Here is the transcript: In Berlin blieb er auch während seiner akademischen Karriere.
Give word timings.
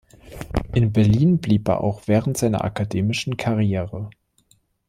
In 0.73 0.91
Berlin 0.91 1.37
blieb 1.37 1.67
er 1.69 1.81
auch 1.81 2.07
während 2.07 2.35
seiner 2.35 2.63
akademischen 2.63 3.37
Karriere. 3.37 4.09